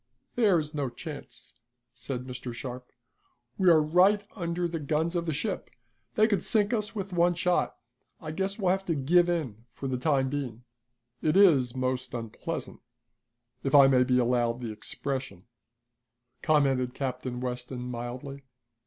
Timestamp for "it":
11.21-11.37